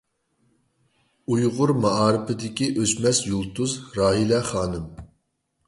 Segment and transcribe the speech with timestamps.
[1.33, 4.93] ئۇيغۇر مائارىپىدىكى ئۆچمەس يۇلتۇز— راھىلە خانىم.